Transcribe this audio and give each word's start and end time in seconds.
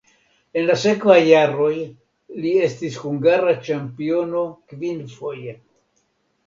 En 0.59 0.63
la 0.69 0.77
sekvaj 0.83 1.17
jaroj 1.27 1.75
li 2.45 2.55
estis 2.69 2.99
hungara 3.05 3.55
ĉampiono 3.69 4.43
kvinfoje. 4.75 5.57